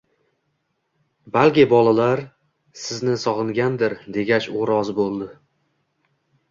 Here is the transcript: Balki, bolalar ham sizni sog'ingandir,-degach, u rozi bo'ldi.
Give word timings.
Balki, 1.35 1.65
bolalar 1.75 2.23
ham 2.23 2.81
sizni 2.85 3.15
sog'ingandir,-degach, 3.27 4.53
u 4.63 4.69
rozi 4.75 4.99
bo'ldi. 5.03 5.31